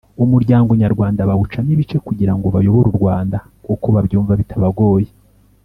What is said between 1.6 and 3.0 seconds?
ibice kugira ngo bayobore u